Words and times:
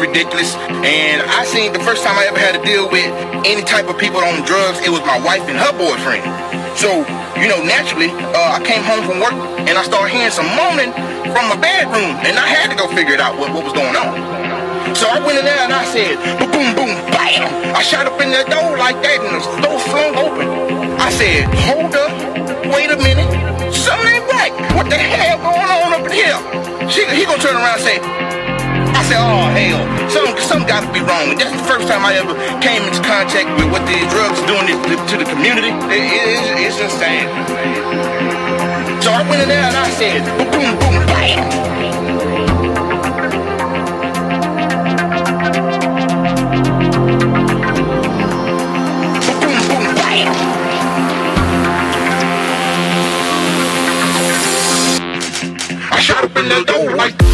ridiculous. 0.00 0.54
And 0.84 1.22
I 1.22 1.44
seen 1.44 1.72
the 1.72 1.80
first 1.80 2.02
time 2.02 2.18
I 2.18 2.26
ever 2.26 2.38
had 2.38 2.58
to 2.58 2.62
deal 2.64 2.90
with 2.90 3.06
any 3.46 3.62
type 3.62 3.88
of 3.88 3.96
people 3.96 4.20
on 4.20 4.44
drugs, 4.44 4.80
it 4.84 4.90
was 4.90 5.00
my 5.06 5.20
wife 5.20 5.44
and 5.48 5.56
her 5.56 5.72
boyfriend. 5.76 6.24
So, 6.76 7.04
you 7.40 7.48
know, 7.48 7.62
naturally, 7.62 8.10
uh, 8.10 8.56
I 8.56 8.60
came 8.64 8.82
home 8.82 9.04
from 9.04 9.20
work 9.20 9.36
and 9.68 9.76
I 9.76 9.82
started 9.84 10.12
hearing 10.12 10.32
some 10.32 10.48
moaning 10.56 10.92
from 11.30 11.46
my 11.46 11.56
bedroom, 11.56 12.18
and 12.26 12.34
I 12.34 12.46
had 12.46 12.74
to 12.74 12.76
go 12.76 12.90
figure 12.90 13.14
it 13.14 13.20
out 13.20 13.38
what, 13.38 13.54
what 13.54 13.62
was 13.62 13.72
going 13.72 13.94
on. 13.94 14.18
So 14.96 15.06
I 15.06 15.22
went 15.22 15.38
in 15.38 15.44
there 15.44 15.62
and 15.62 15.72
I 15.72 15.84
said, 15.86 16.18
boom, 16.50 16.74
boom, 16.74 16.90
bam. 17.14 17.46
I 17.76 17.82
shot 17.82 18.06
up 18.10 18.18
in 18.20 18.34
that 18.34 18.50
door 18.50 18.74
like 18.76 18.98
that 19.06 19.22
and 19.22 19.38
the 19.38 19.42
door 19.62 19.78
flung 19.78 20.18
open. 20.18 20.46
I 20.98 21.10
said, 21.14 21.46
hold 21.70 21.94
up, 21.94 22.10
wait 22.74 22.90
a 22.90 22.98
minute, 22.98 23.30
something 23.70 24.10
ain't 24.10 24.26
right. 24.26 24.52
What 24.74 24.90
the 24.90 24.98
hell 24.98 25.38
going 25.38 25.70
on 25.70 25.94
up 25.94 26.04
in 26.04 26.12
here? 26.12 26.38
She, 26.90 27.06
he 27.14 27.24
gonna 27.24 27.38
turn 27.38 27.54
around 27.54 27.78
and 27.78 27.86
say, 27.86 28.29
I 29.00 29.02
said, 29.08 29.16
oh 29.16 29.48
hell, 29.56 29.80
something, 30.10 30.36
something 30.44 30.68
got 30.68 30.84
to 30.84 30.92
be 30.92 31.00
wrong. 31.00 31.32
That's 31.38 31.56
the 31.56 31.64
first 31.64 31.88
time 31.88 32.04
I 32.04 32.20
ever 32.20 32.36
came 32.60 32.84
into 32.84 33.00
contact 33.00 33.48
with 33.56 33.72
what 33.72 33.80
these 33.88 34.04
drugs 34.12 34.36
doing 34.44 34.68
to, 34.68 34.76
to 34.76 35.16
the 35.16 35.24
community. 35.24 35.72
It, 35.88 36.04
it, 36.04 36.68
it's 36.68 36.76
insane. 36.76 37.24
So 39.00 39.08
I 39.10 39.24
went 39.24 39.40
in 39.40 39.48
there 39.48 39.64
and 39.64 39.72
I 39.74 39.88
said, 39.96 40.20
boom, 40.52 40.76
boom. 40.76 41.00
Boom, 49.40 49.64
boom, 49.64 49.96
bam. 49.96 50.28
I 55.90 55.98
shot 56.00 56.24
up 56.24 56.36
in 56.36 56.48
the 56.50 56.64
door 56.70 56.96
like. 56.96 57.29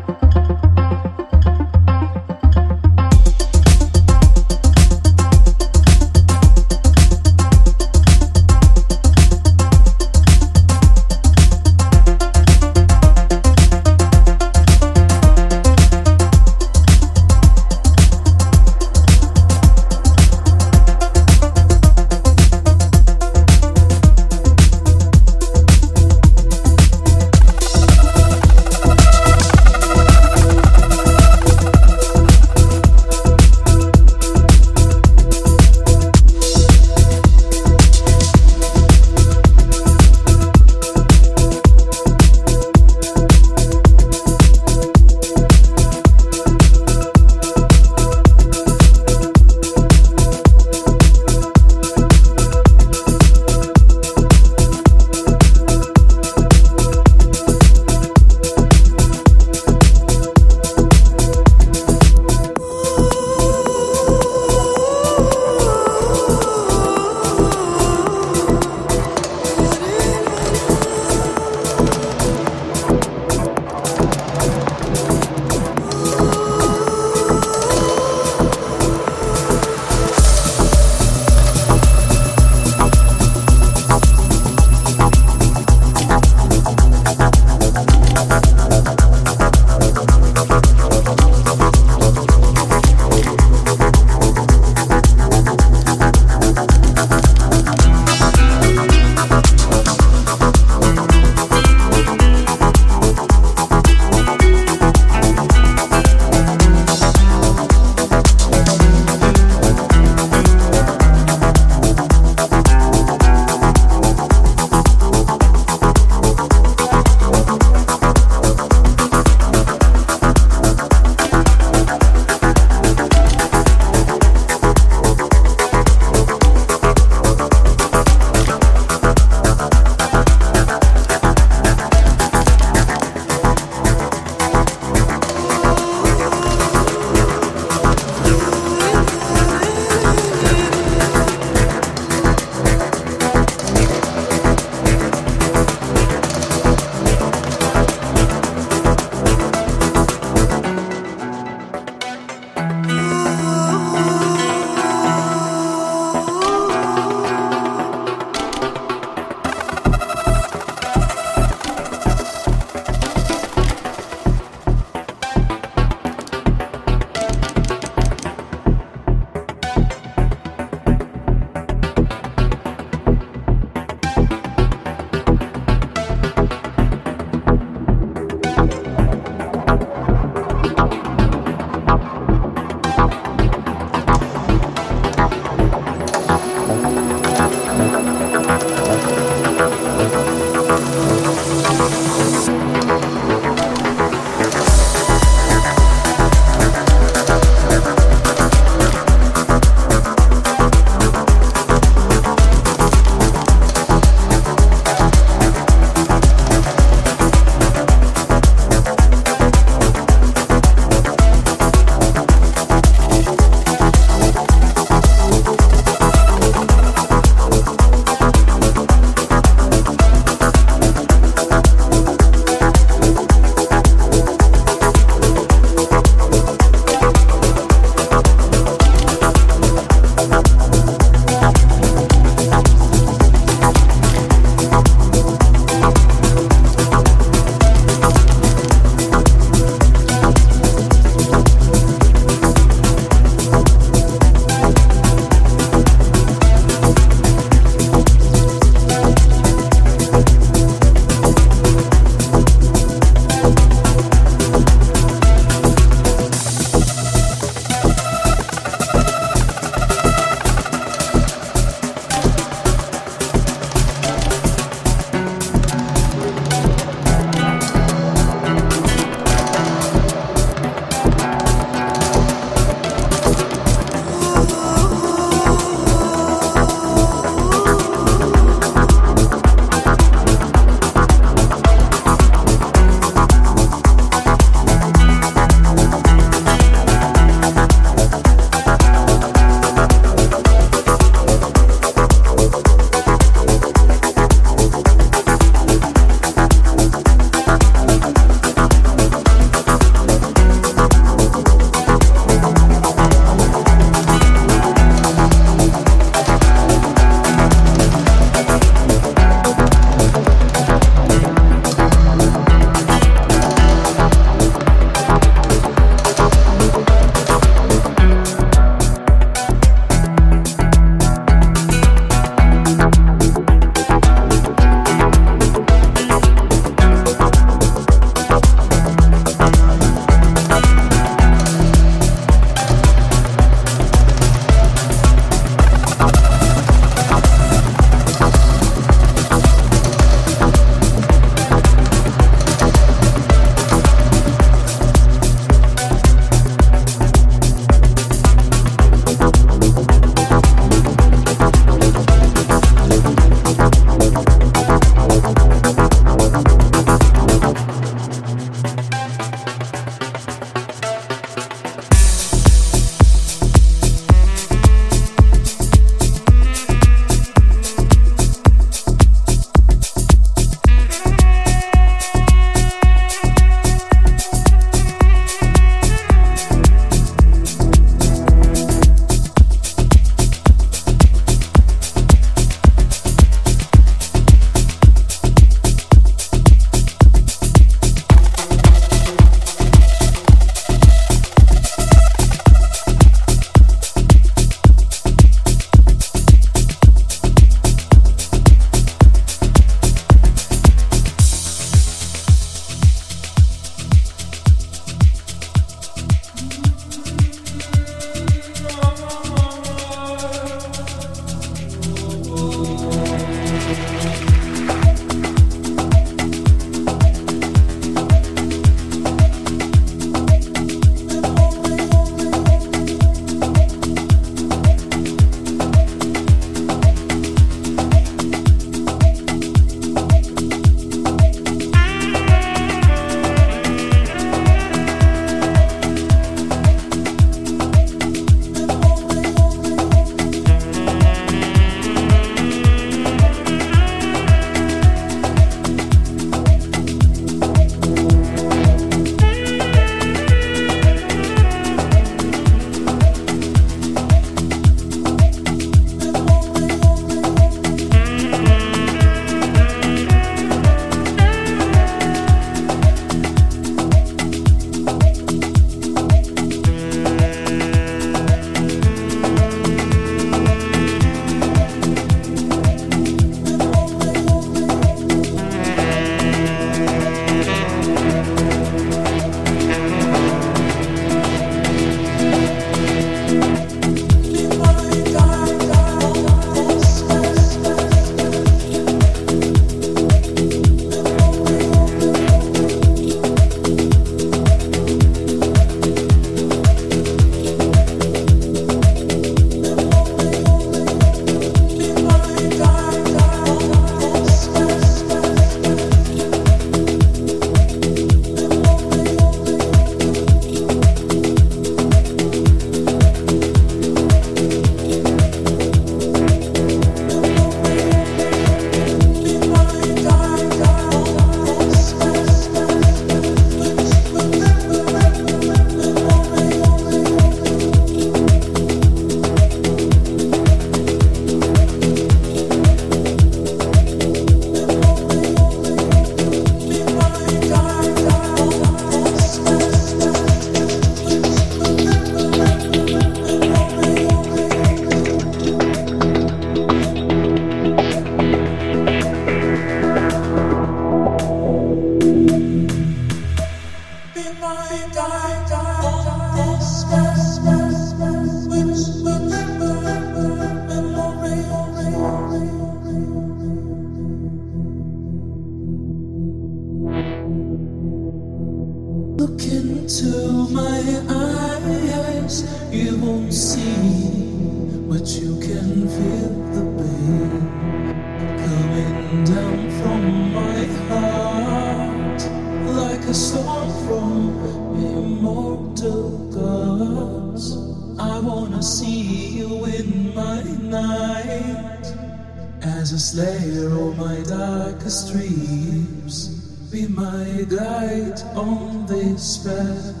Slayer 593.12 593.68
of 593.68 593.98
my 593.98 594.22
darkest 594.22 595.12
dreams, 595.12 596.28
be 596.72 596.88
my 596.88 597.44
guide 597.46 598.18
on 598.34 598.86
this 598.86 599.36
path, 599.44 600.00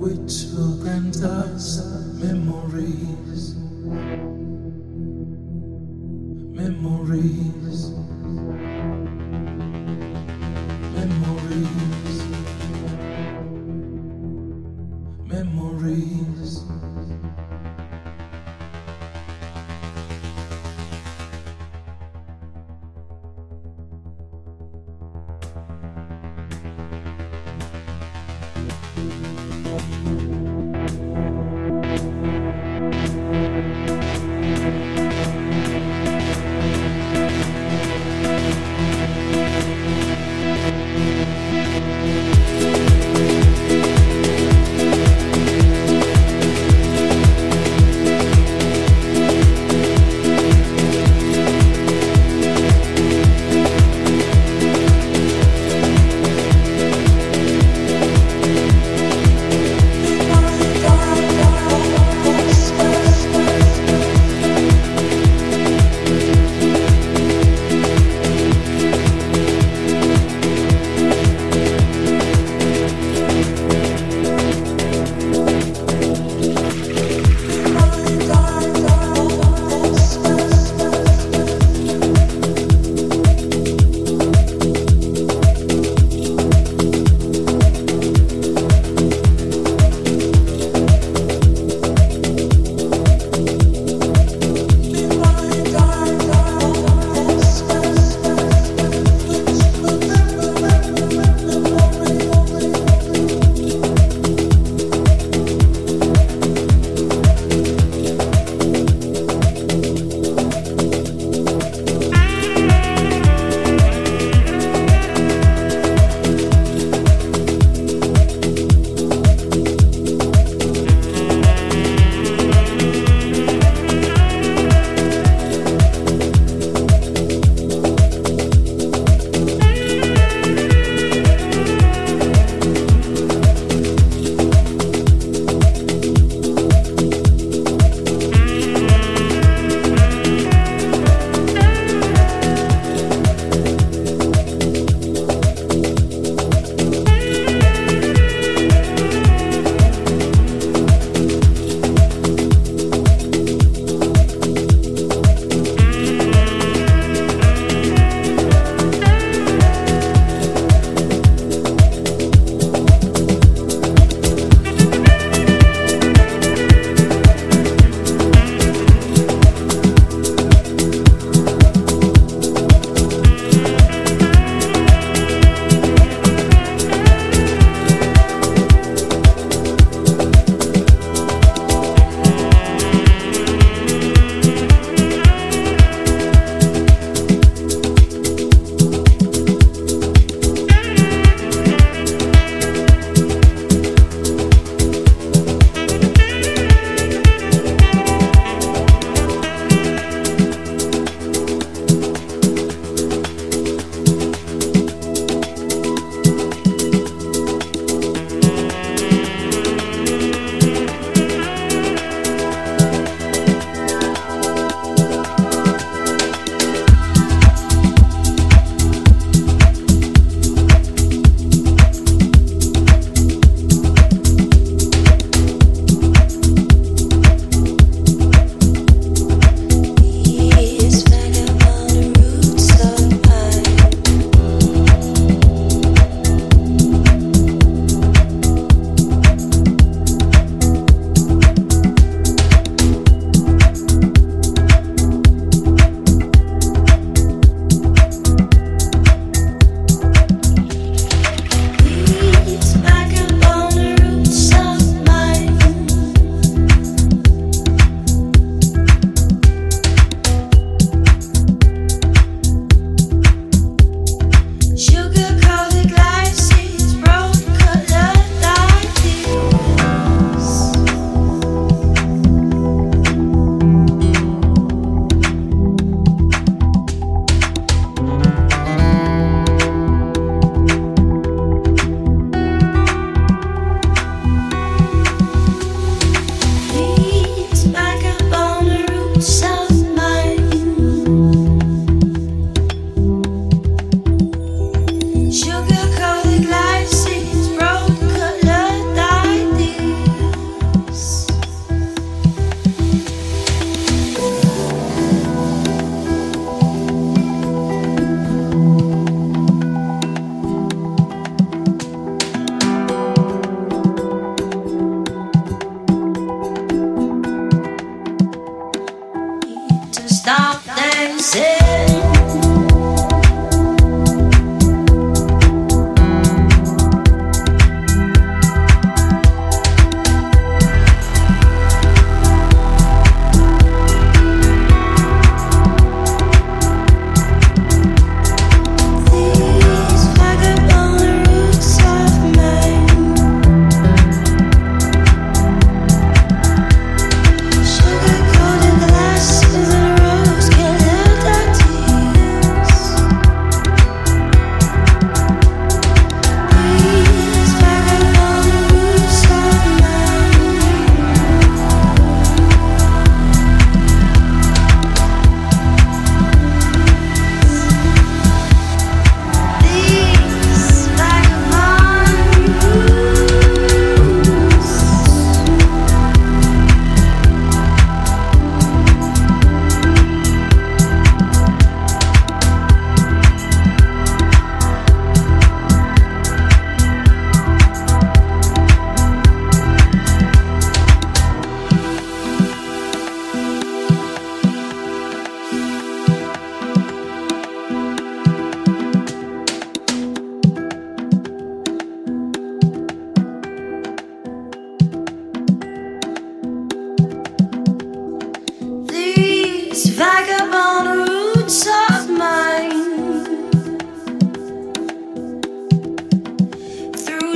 which 0.00 0.46
will 0.54 0.78
grant 0.80 1.22
us 1.22 1.84
memories, 2.14 3.56
memories. 6.56 7.57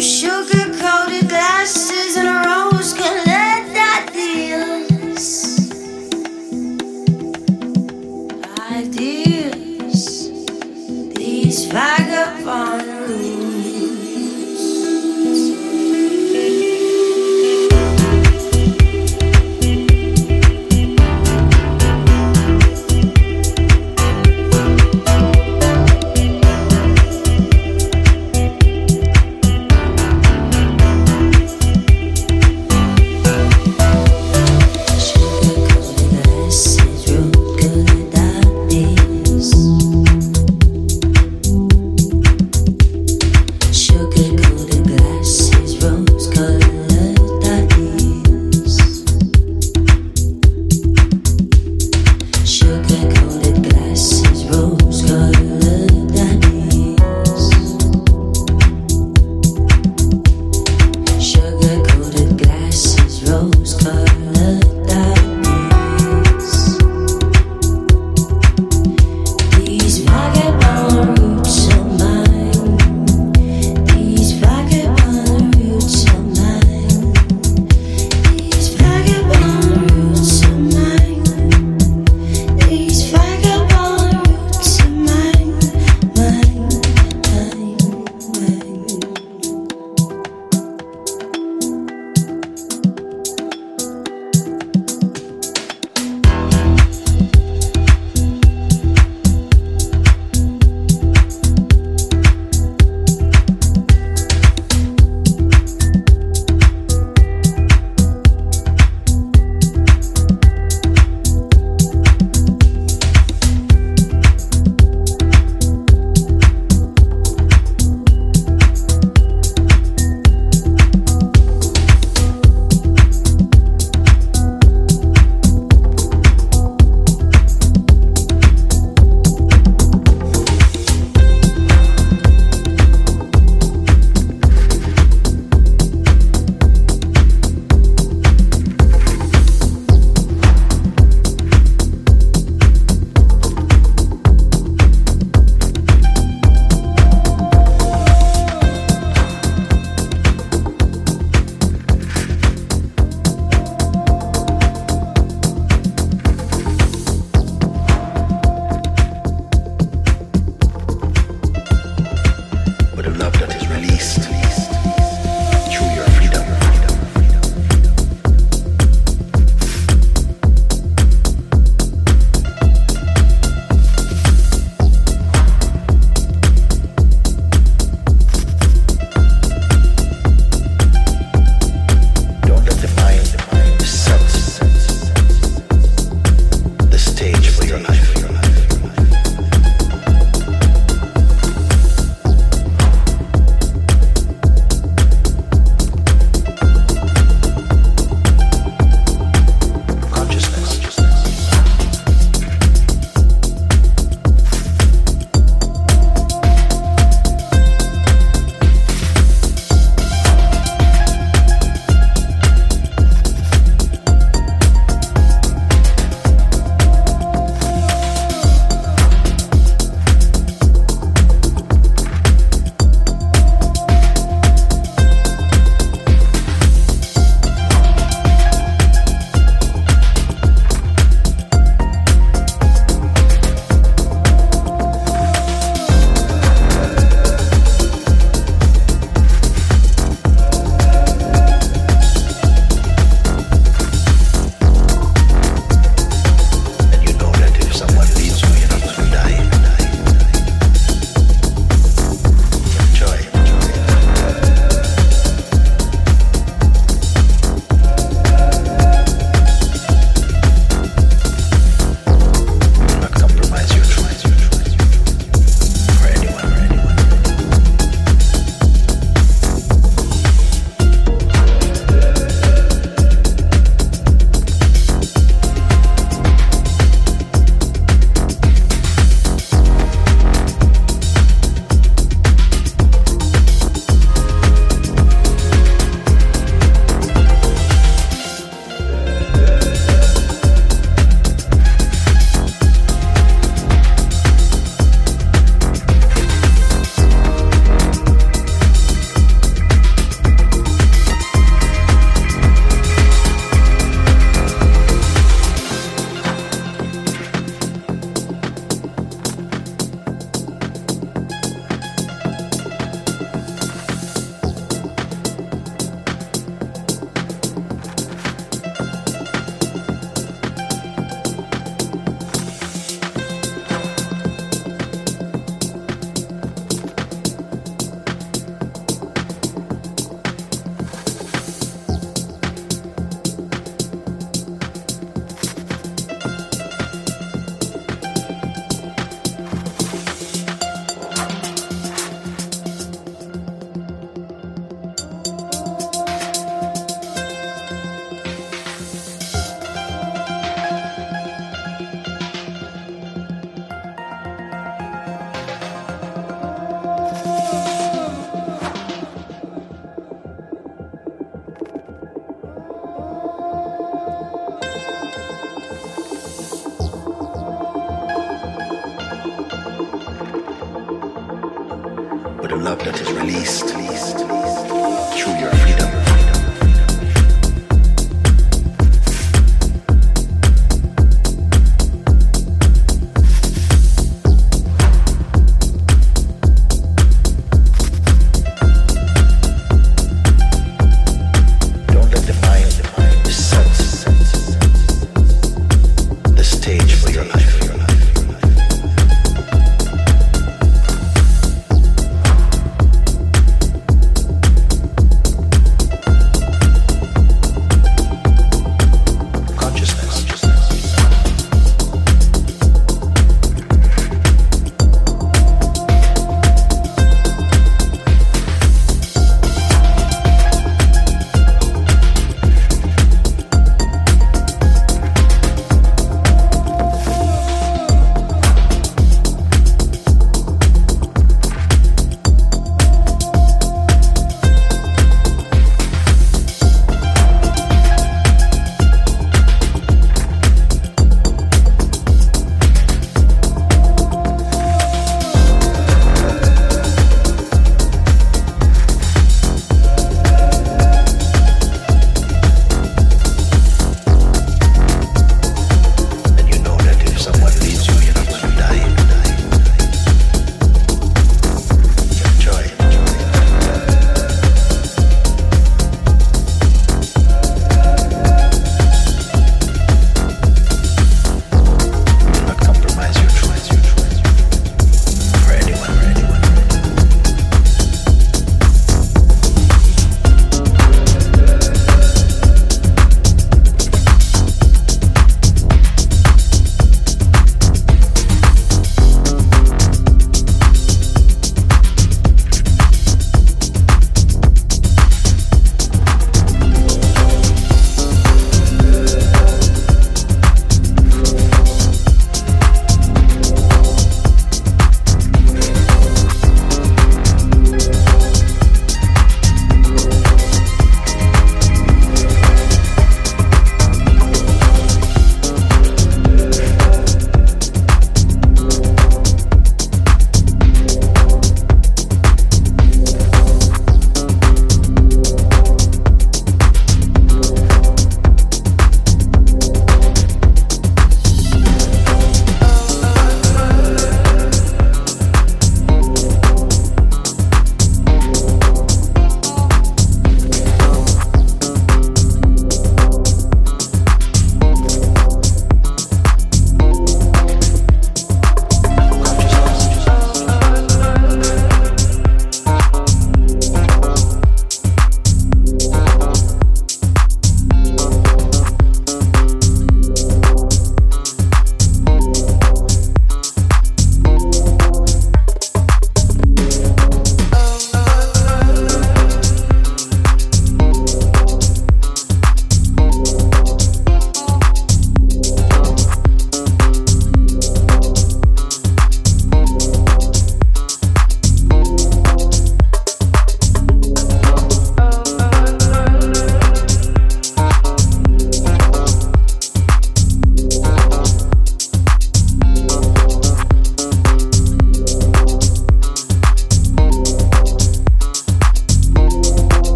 sugarcoat. 0.00 1.01